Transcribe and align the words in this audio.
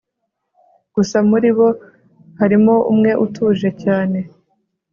gusa 0.95 1.17
muribo 1.29 1.67
harimo 2.39 2.75
umwe 2.91 3.11
utuje 3.25 3.69
cyane 3.83 4.19